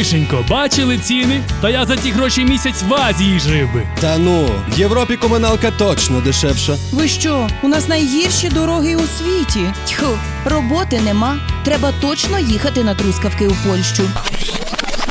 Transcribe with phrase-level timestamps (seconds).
[0.00, 1.42] Гришенько, бачили ціни?
[1.60, 3.86] Та я за ті гроші місяць в Азії жив би.
[4.00, 6.76] Та ну, в Європі комуналка точно дешевша.
[6.92, 7.48] Ви що?
[7.62, 9.72] У нас найгірші дороги у світі.
[9.88, 11.38] Тьху, роботи нема.
[11.64, 14.02] Треба точно їхати на трускавки у Польщу.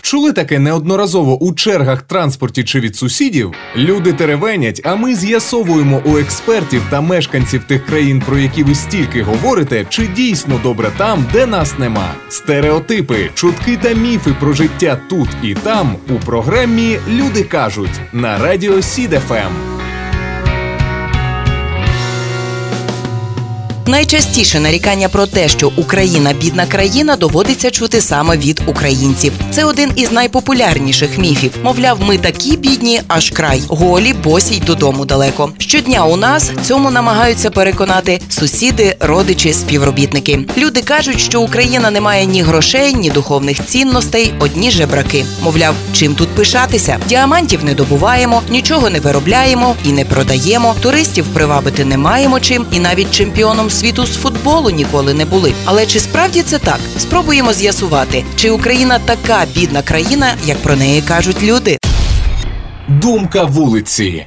[0.01, 3.54] Чули таке неодноразово у чергах транспорті чи від сусідів?
[3.75, 9.23] Люди теревенять, а ми з'ясовуємо у експертів та мешканців тих країн, про які ви стільки
[9.23, 12.14] говорите, чи дійсно добре там, де нас нема.
[12.29, 18.82] Стереотипи, чутки та міфи про життя тут і там у програмі Люди кажуть на радіо
[18.82, 19.79] Сідефем.
[23.89, 29.34] Найчастіше нарікання про те, що Україна бідна країна, доводиться чути саме від українців.
[29.52, 31.52] Це один із найпопулярніших міфів.
[31.64, 35.52] Мовляв, ми такі бідні, аж край голі, босі й додому далеко.
[35.58, 40.45] Щодня у нас цьому намагаються переконати сусіди, родичі, співробітники.
[40.58, 45.25] Люди кажуть, що Україна не має ні грошей, ні духовних цінностей, одні жебраки.
[45.44, 46.97] Мовляв, чим тут пишатися?
[47.08, 50.75] Діамантів не добуваємо, нічого не виробляємо і не продаємо.
[50.81, 55.53] Туристів привабити не маємо чим, і навіть чемпіоном світу з футболу ніколи не були.
[55.66, 56.80] Але чи справді це так?
[56.97, 61.77] Спробуємо з'ясувати, чи Україна така бідна країна, як про неї кажуть люди.
[62.88, 64.25] Думка вулиці.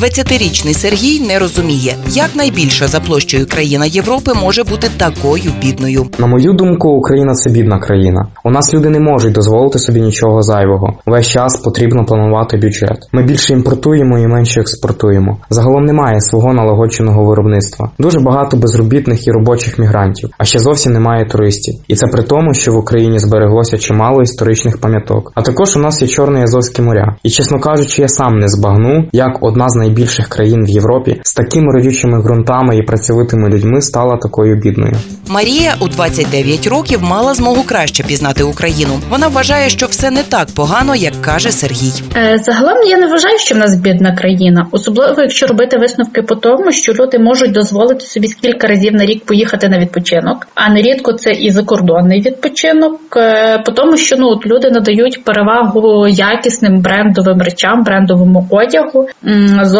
[0.00, 6.06] 20-річний Сергій не розуміє, як найбільша за площею країна Європи може бути такою бідною.
[6.18, 8.26] На мою думку, Україна це бідна країна.
[8.44, 10.94] У нас люди не можуть дозволити собі нічого зайвого.
[11.06, 12.98] Весь час потрібно планувати бюджет.
[13.12, 15.38] Ми більше імпортуємо і менше експортуємо.
[15.50, 17.90] Загалом немає свого налагодженого виробництва.
[17.98, 21.74] Дуже багато безробітних і робочих мігрантів, а ще зовсім немає туристів.
[21.88, 25.32] І це при тому, що в Україні збереглося чимало історичних пам'яток.
[25.34, 27.16] А також у нас є Чорне і Азовське моря.
[27.22, 31.34] І чесно кажучи, я сам не збагну, як одна з найбільших країн в Європі з
[31.34, 34.96] такими родючими ґрунтами і працьовитими людьми стала такою бідною.
[35.28, 38.90] Марія у 29 років мала змогу краще пізнати Україну.
[39.10, 41.92] Вона вважає, що все не так погано, як каже Сергій.
[42.16, 46.34] Е, Загалом я не вважаю, що в нас бідна країна, особливо якщо робити висновки по
[46.34, 51.12] тому, що люди можуть дозволити собі кілька разів на рік поїхати на відпочинок, а нерідко
[51.12, 57.42] це і закордонний відпочинок, е, по тому, що ну от люди надають перевагу якісним брендовим
[57.42, 59.08] речам, брендовому одягу,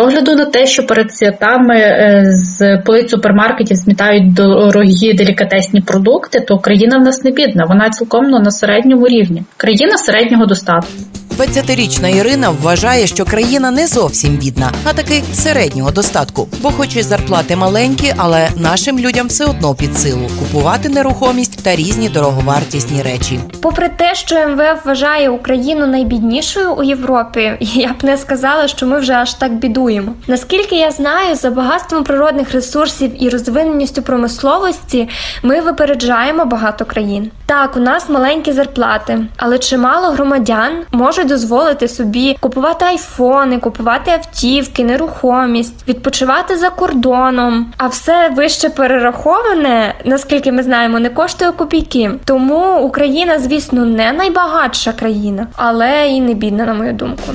[0.03, 6.59] огляду на те, що перед святами е, з полиць супермаркетів змітають дорогі делікатесні продукти, то
[6.59, 9.43] країна в нас не бідна, вона цілком ну, на середньому рівні.
[9.57, 10.93] Країна середнього достатку.
[11.41, 16.49] 20-річна Ірина вважає, що країна не зовсім бідна, а таки середнього достатку.
[16.61, 21.77] Бо, хоч і зарплати маленькі, але нашим людям все одно під силу купувати нерухомість та
[21.77, 23.41] різні дороговартісні речі.
[23.63, 29.01] Попри те, що МВФ вважає Україну найбіднішою у Європі, я б не сказала, що ми
[29.01, 30.13] вже аж так бідуємо.
[30.27, 35.09] Наскільки я знаю, за багатством природних ресурсів і розвиненістю промисловості
[35.43, 37.31] ми випереджаємо багато країн.
[37.47, 44.85] Так, у нас маленькі зарплати, але чимало громадян можуть дозволити собі купувати айфони, купувати автівки,
[44.85, 47.73] нерухомість, відпочивати за кордоном.
[47.77, 52.11] А все вище перераховане, наскільки ми знаємо, не коштує копійки.
[52.25, 57.33] Тому Україна, звісно, не найбагатша країна, але і не бідна, на мою думку.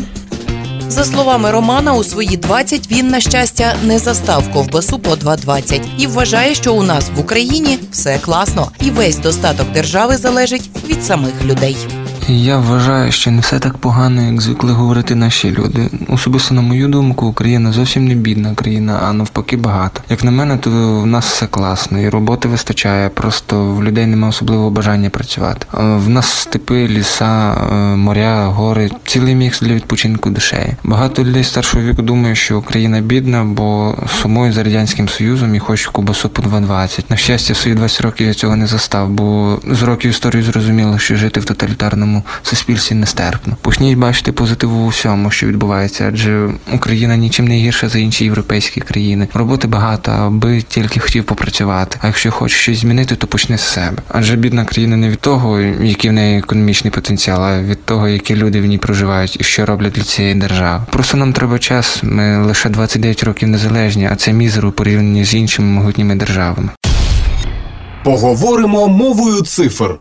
[0.88, 6.08] За словами Романа, у свої 20 він на щастя не застав ковбасу по 2,20 і
[6.08, 11.46] вважає, що у нас в Україні все класно, і весь достаток держави залежить від самих
[11.46, 11.78] людей.
[12.28, 15.90] Я вважаю, що не все так погано, як звикли говорити наші люди.
[16.08, 20.02] Особисто на мою думку, Україна зовсім не бідна країна, а навпаки багата.
[20.10, 20.70] Як на мене, то
[21.02, 25.66] в нас все класно, і роботи вистачає, просто в людей немає особливого бажання працювати.
[25.74, 30.76] В нас степи, ліса, е, моря, гори, цілий мікс для відпочинку душею.
[30.84, 35.90] Багато людей старшого віку думає, що Україна бідна, бо сумує за радянським союзом і хоче
[35.92, 37.04] ковбасу по 2,20.
[37.10, 40.98] На щастя, в свої 20 років я цього не застав, бо з років історії зрозуміло,
[40.98, 43.58] що жити в тоталітарному суспільстві нестерпно.
[43.62, 48.82] Почніть бачити позитиву у всьому, що відбувається, адже Україна нічим не гірша за інші європейські
[48.82, 49.28] країни.
[49.34, 51.98] Роботи багато, аби тільки хотів попрацювати.
[52.02, 53.98] А якщо хочеш щось змінити, то почни з себе.
[54.08, 58.36] Адже бідна країна не від того, який в неї економічний потенціал, а від того, які
[58.36, 60.84] люди в ній проживають і що роблять для цієї держави.
[60.92, 62.00] Просто нам треба час.
[62.04, 66.70] Ми лише 29 років незалежні, а це мізер у порівнянні з іншими могутніми державами.
[68.04, 69.98] Поговоримо мовою цифр.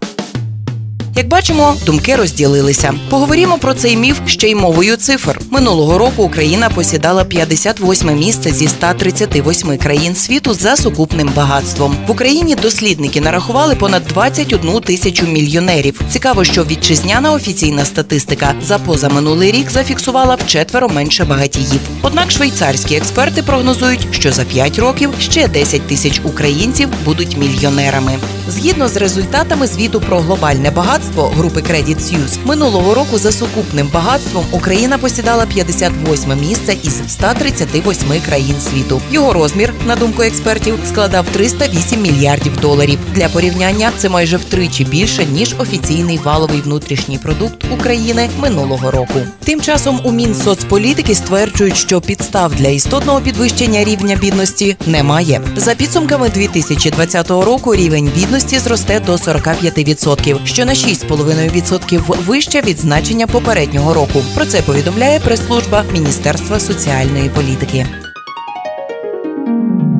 [1.17, 2.95] Як бачимо, думки розділилися.
[3.11, 5.41] Поговоримо про цей міф ще й мовою цифр.
[5.51, 11.97] Минулого року Україна посідала 58 місце зі 138 країн світу за сукупним багатством.
[12.07, 16.01] В Україні дослідники нарахували понад 21 тисячу мільйонерів.
[16.11, 21.81] Цікаво, що вітчизняна офіційна статистика за позаминулий рік зафіксувала вчетверо менше багатіїв.
[22.03, 28.19] Однак швейцарські експерти прогнозують, що за 5 років ще 10 тисяч українців будуть мільйонерами.
[28.49, 31.04] Згідно з результатами звіту про глобальне багатство.
[31.05, 32.39] Багатство групи Credit Suisse.
[32.45, 39.01] Минулого року за сукупним багатством Україна посідала 58 місце із 138 країн світу.
[39.11, 42.99] Його розмір, на думку експертів, складав 308 мільярдів доларів.
[43.15, 49.21] Для порівняння це майже втричі більше ніж офіційний валовий внутрішній продукт України минулого року.
[49.45, 55.41] Тим часом у Мінсоцполітики стверджують, що підстав для істотного підвищення рівня бідності немає.
[55.57, 63.27] За підсумками 2020 року рівень бідності зросте до 45%, що на 6,5% вище від значення
[63.27, 64.23] попереднього року.
[64.35, 67.87] Про це повідомляє прес-служба Міністерства соціальної політики.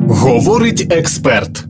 [0.07, 1.65] Говорить експерт.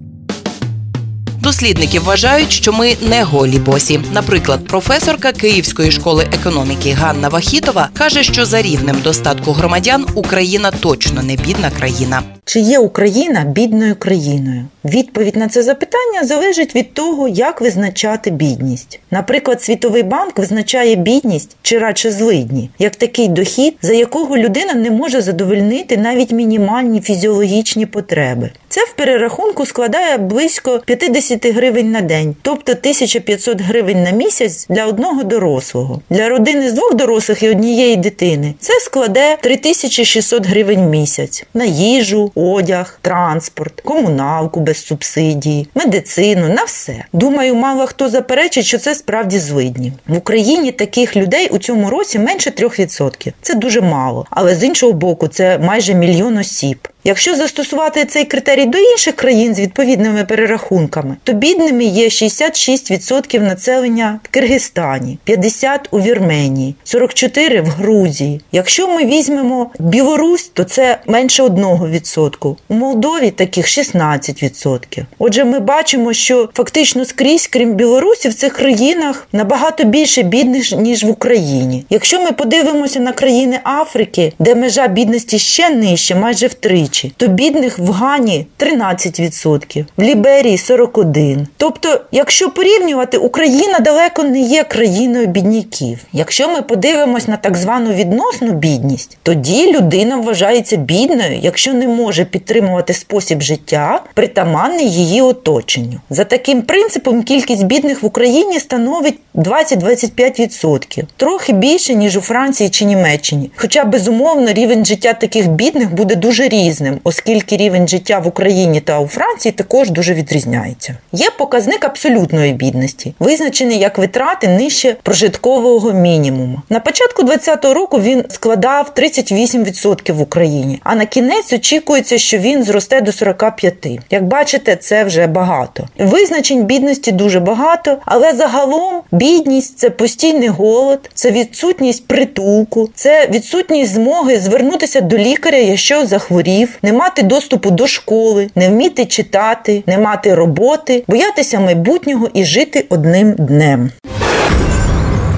[1.40, 4.00] Дослідники вважають, що ми не голі босі.
[4.14, 11.24] Наприклад, професорка Київської школи економіки Ганна Вахітова каже, що за рівнем достатку громадян Україна точно
[11.24, 12.24] не бідна країна.
[12.48, 14.66] Чи є Україна бідною країною?
[14.86, 19.00] Відповідь на це запитання залежить від того, як визначати бідність.
[19.12, 24.92] Наприклад, Світовий банк визначає бідність чи радше злидні, як такий дохід, за якого людина не
[24.92, 28.50] може задовольнити навіть мінімальні фізіологічні потреби.
[28.70, 34.86] Це в перерахунку складає близько 50 гривень на день, тобто 1500 гривень на місяць для
[34.86, 36.02] одного дорослого.
[36.10, 41.66] Для родини з двох дорослих і однієї дитини це складе 3600 гривень в місяць на
[41.66, 47.06] їжу, одяг, транспорт, комуналку без субсидії, медицину, на все.
[47.14, 49.94] Думаю, мало хто заперечить, що це справді злидні.
[50.08, 53.34] В Україні таких людей у цьому році менше 3%.
[53.42, 56.88] Це дуже мало, але з іншого боку, це майже мільйон осіб.
[57.08, 64.20] Якщо застосувати цей критерій до інших країн з відповідними перерахунками, то бідними є 66% населення
[64.24, 68.42] в Киргизстані, 50% у Вірменії, 44% в Грузії.
[68.52, 72.56] Якщо ми візьмемо Білорусь, то це менше 1%.
[72.68, 75.06] У Молдові таких 16%.
[75.20, 81.04] Отже, ми бачимо, що фактично скрізь, крім Білорусі, в цих країнах набагато більше бідних ніж
[81.04, 81.86] в Україні.
[81.90, 87.80] Якщо ми подивимося на країни Африки, де межа бідності ще нижче, майже втричі, то бідних
[87.80, 91.46] в Гані 13%, в Ліберії 41%.
[91.58, 96.00] Тобто, якщо порівнювати, Україна далеко не є країною бідняків.
[96.14, 102.26] Якщо ми подивимось на так звану відносну бідність, тоді людина вважається бідною, якщо не може
[102.26, 106.00] підтримувати спосіб життя, притаманний її оточенню.
[106.10, 112.86] За таким принципом кількість бідних в Україні становить 20-25%, трохи більше ніж у Франції чи
[112.86, 113.52] Німеччині.
[113.56, 119.00] Хоча безумовно рівень життя таких бідних буде дуже різним, оскільки рівень життя в Україні та
[119.00, 120.98] у Франції також дуже відрізняється.
[121.12, 126.62] Є показник абсолютної бідності, визначений як витрати нижче прожиткового мінімуму.
[126.70, 132.64] На початку 2020 року він складав 38% в Україні, а на кінець очікується, що він
[132.64, 134.00] зросте до 45%.
[134.10, 135.88] Як бачите, це вже багато.
[136.00, 143.94] Визначень бідності дуже багато, але загалом бідність це постійний голод, це відсутність притулку, це відсутність
[143.94, 149.98] змоги звернутися до лікаря, якщо захворів, не мати доступу до школи, не вміти читати, не
[149.98, 153.90] мати роботи, боятися майбутнього і жити одним днем.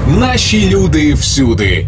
[0.07, 1.88] Наші люди всюди.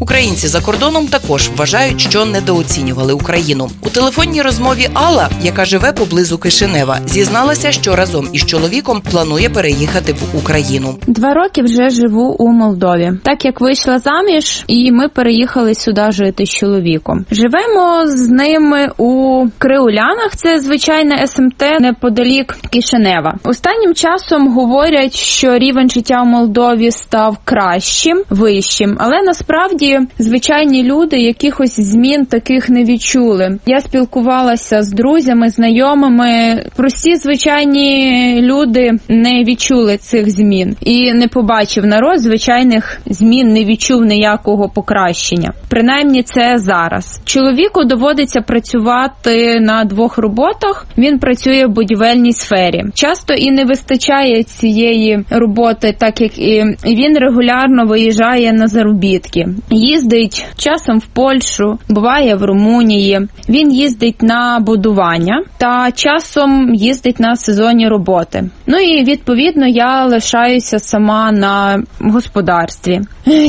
[0.00, 3.68] Українці за кордоном також вважають, що недооцінювали Україну.
[3.82, 10.12] У телефонній розмові Алла, яка живе поблизу Кишинева, зізналася, що разом із чоловіком планує переїхати
[10.12, 10.94] в Україну.
[11.06, 16.46] Два роки вже живу у Молдові, так як вийшла заміж, і ми переїхали сюди жити
[16.46, 17.24] з чоловіком.
[17.30, 20.36] Живемо з ними у Криулянах.
[20.36, 23.34] Це звичайне СМТ неподалік Кишинева.
[23.44, 29.85] Останнім часом говорять, що рівень життя в Молдові став кращим, вищим, але насправді
[30.18, 33.58] звичайні люди якихось змін таких не відчули.
[33.66, 36.62] Я спілкувалася з друзями, знайомими.
[36.76, 44.04] Прості звичайні люди не відчули цих змін і не побачив народ звичайних змін, не відчув
[44.04, 45.52] ніякого покращення.
[45.68, 47.20] Принаймні, це зараз.
[47.24, 50.86] Чоловіку доводиться працювати на двох роботах.
[50.98, 52.82] Він працює в будівельній сфері.
[52.94, 60.46] Часто і не вистачає цієї роботи, так як і він регулярно виїжджає на заробітки їздить
[60.56, 63.20] часом в Польщу, буває в Румунії.
[63.48, 68.50] Він їздить на будування та часом їздить на сезонні роботи.
[68.66, 73.00] Ну і відповідно я лишаюся сама на господарстві.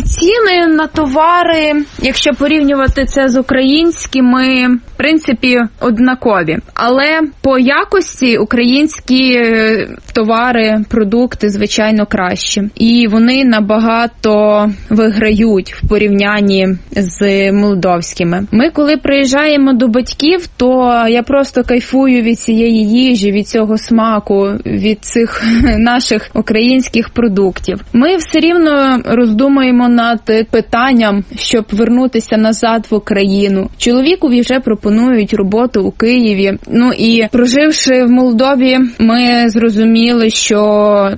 [0.05, 9.33] Ціни на товари, якщо порівнювати це з українськими, в принципі, однакові, але по якості українські
[9.33, 18.47] е, товари, продукти звичайно кращі, і вони набагато виграють в порівнянні порівнянні з молдовськими.
[18.51, 24.49] Ми, коли приїжджаємо до батьків, то я просто кайфую від цієї їжі, від цього смаку,
[24.65, 25.43] від цих
[25.77, 27.81] наших українських продуктів.
[27.93, 30.21] Ми все рівно роздумуємо над
[30.51, 33.69] питанням, щоб вернутися назад в Україну.
[33.77, 36.57] Чоловікові вже пропонують роботу у Києві.
[36.69, 40.57] Ну і проживши в Молдові, ми зрозуміли, що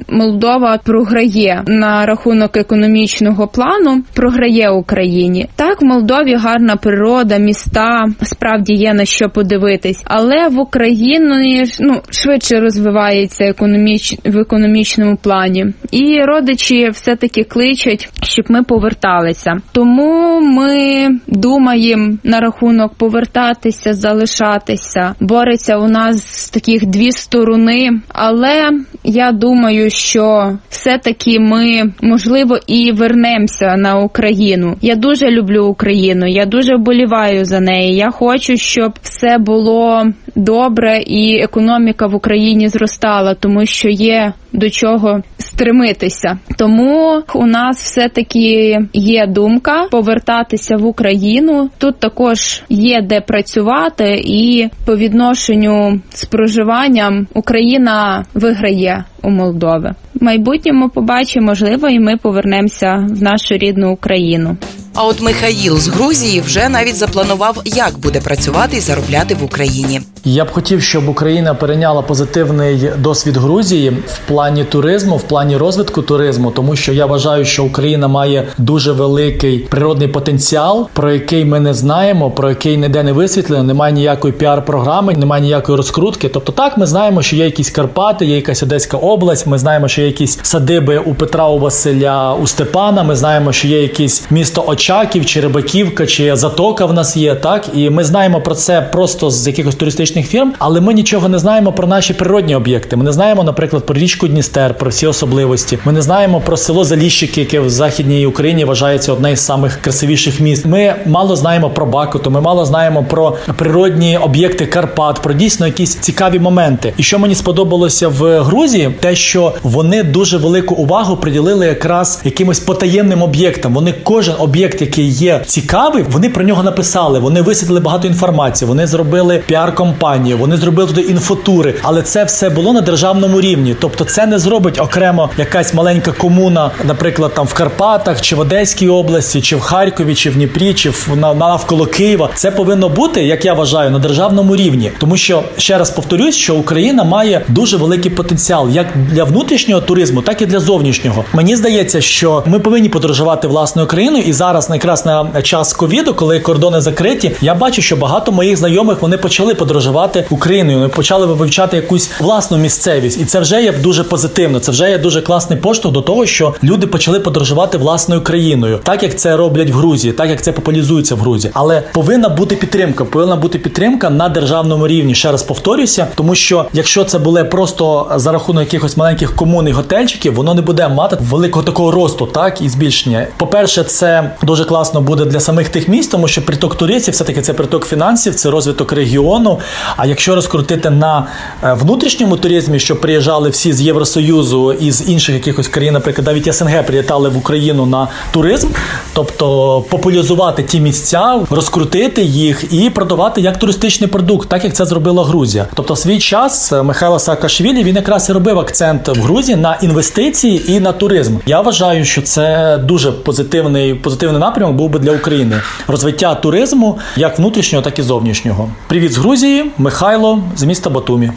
[0.09, 5.49] Молдова програє на рахунок економічного плану, програє Україні.
[5.79, 12.01] Так, в Молдові гарна природа, міста справді є на що подивитись, але в Україні ну
[12.09, 19.55] швидше розвивається економіч в економічному плані, і родичі все таки кличуть, щоб ми поверталися.
[19.71, 25.15] Тому ми думаємо на рахунок повертатися, залишатися.
[25.19, 28.69] Бореться у нас таких дві сторони, але
[29.03, 34.77] я думаю, що все-таки ми можливо і вернемося на Україну.
[34.81, 36.27] Я дуже люблю Україну.
[36.27, 37.95] Я дуже вболіваю за неї.
[37.95, 44.69] Я хочу, щоб все було добре і економіка в Україні зростала, тому що є до
[44.69, 46.37] чого стремитися.
[46.57, 51.69] Тому у нас все таки є думка повертатися в Україну.
[51.77, 59.91] Тут також є де працювати, і по відношенню з проживанням Україна виграє у Молдови.
[60.13, 64.57] В майбутньому побачимо, можливо, і ми повернемося в нашу рідну Україну.
[65.01, 70.01] А от Михаїл з Грузії вже навіть запланував, як буде працювати і заробляти в Україні.
[70.25, 76.01] Я б хотів, щоб Україна перейняла позитивний досвід Грузії в плані туризму, в плані розвитку
[76.01, 81.59] туризму, тому що я вважаю, що Україна має дуже великий природний потенціал, про який ми
[81.59, 86.29] не знаємо, про який ніде не висвітлено, немає ніякої піар-програми, немає ніякої розкрутки.
[86.29, 89.47] Тобто, так ми знаємо, що є якісь Карпати, є якась Одеська область.
[89.47, 93.03] Ми знаємо, що є якісь садиби у Петра у Василя у Степана.
[93.03, 94.88] Ми знаємо, що є якесь місто Очаків,
[95.25, 97.35] чи Рибаківка, чи Затока в нас є.
[97.35, 101.39] Так і ми знаємо про це просто з якихось туристичних фірм, але ми нічого не
[101.39, 102.95] знаємо про наші природні об'єкти.
[102.95, 105.79] Ми не знаємо, наприклад, про річку Дністер, про всі особливості.
[105.85, 110.39] Ми не знаємо про село Заліщики, яке в західній Україні вважається одне із самих красивіших
[110.39, 110.65] міст.
[110.65, 115.95] Ми мало знаємо про Бакуту, ми мало знаємо про природні об'єкти Карпат, про дійсно якісь
[115.95, 116.93] цікаві моменти.
[116.97, 122.59] І що мені сподобалося в Грузії, те, що вони дуже велику увагу приділили якраз якимось
[122.59, 123.73] потаємним об'єктам.
[123.73, 127.19] Вони кожен об'єкт, який є цікавий, вони про нього написали.
[127.19, 128.69] Вони висвітлили багато інформації.
[128.69, 133.75] Вони зробили піар-компанію, вони зробили туди інфотури, але це все було на державному рівні.
[133.79, 138.89] Тобто, це не зробить окремо якась маленька комуна, наприклад, там в Карпатах, чи в Одеській
[138.89, 142.29] області, чи в Харкові, чи в Дніпрі, чи в навколо Києва.
[142.35, 146.55] Це повинно бути, як я вважаю, на державному рівні, тому що ще раз повторюсь, що
[146.55, 151.25] Україна має дуже великий потенціал як для внутрішнього туризму, так і для зовнішнього.
[151.33, 156.39] Мені здається, що ми повинні подорожувати власною країною, і зараз якраз на час ковіду, коли
[156.39, 160.77] кордони закриті, я бачу, що багато моїх знайомих вони почали подорожувати Україною.
[160.77, 164.59] Вони почали вивчати якусь власну місцевість, і це вже є дуже позитивно.
[164.59, 169.03] Це вже є дуже класний поштовх до того, що люди почали подорожувати власною країною, так
[169.03, 171.51] як це роблять в Грузії, так як це популяризується в Грузії.
[171.55, 173.05] Але повинна бути підтримка.
[173.05, 175.15] Повинна бути підтримка на державному рівні.
[175.15, 179.71] Ще раз повторюся, тому що якщо це було просто за рахунок якихось маленьких комун і
[179.71, 183.27] готельчиків, воно не буде мати великого такого росту, так і збільшення.
[183.37, 187.23] По перше, це дуже класно буде для самих тих міст, тому що приток туристів, все
[187.23, 189.59] таки це приток фінансів, це розвиток регіону.
[189.97, 191.27] А якщо розкрутити на
[191.63, 196.55] е, внутрішньому туризмі, що приїжджали всі з Євросоюзу і з інших якихось країн, наприклад, навіть
[196.55, 198.67] СНГ прилітали в Україну на туризм,
[199.13, 205.23] тобто популяризувати ті місця, розкрутити їх і продавати як туристичний продукт, так як це зробила
[205.23, 205.67] Грузія.
[205.73, 209.77] Тобто, в свій час е, Михайло Саакашвілі він якраз і робив акцент в Грузії на
[209.81, 211.37] інвестиції і на туризм.
[211.45, 217.39] Я вважаю, що це дуже позитивний позитивний напрямок був би для України розвиття туризму як
[217.39, 218.69] внутрішнього, так і зовнішнього.
[218.87, 221.31] Привіт з Грузії, Михайло з міста Батумі.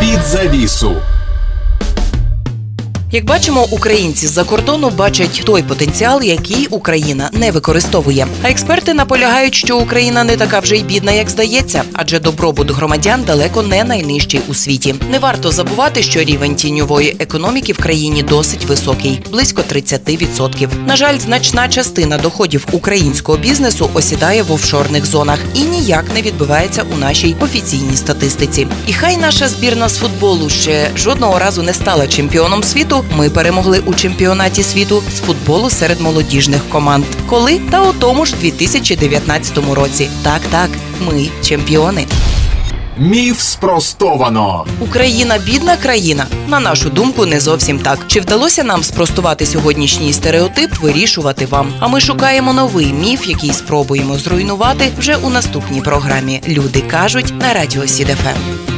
[0.00, 0.92] Під завісу.
[3.14, 8.26] Як бачимо, українці з-за кордону бачать той потенціал, який Україна не використовує.
[8.42, 13.22] А експерти наполягають, що Україна не така вже й бідна, як здається, адже добробут громадян
[13.22, 14.94] далеко не найнижчий у світі.
[15.10, 20.68] Не варто забувати, що рівень тіньової економіки в країні досить високий близько 30%.
[20.86, 26.84] На жаль, значна частина доходів українського бізнесу осідає в офшорних зонах і ніяк не відбивається
[26.94, 28.66] у нашій офіційній статистиці.
[28.86, 33.03] І хай наша збірна з футболу ще жодного разу не стала чемпіоном світу.
[33.16, 37.04] Ми перемогли у чемпіонаті світу з футболу серед молодіжних команд.
[37.28, 40.08] Коли та у тому ж 2019 році.
[40.22, 40.70] Так, так,
[41.06, 42.06] ми чемпіони.
[42.98, 44.66] Міф спростовано.
[44.80, 46.26] Україна бідна країна.
[46.48, 47.98] На нашу думку, не зовсім так.
[48.06, 51.72] Чи вдалося нам спростувати сьогоднішній стереотип, вирішувати вам?
[51.80, 56.40] А ми шукаємо новий міф, який спробуємо зруйнувати вже у наступній програмі.
[56.48, 58.73] Люди кажуть на радіо СІДФМ.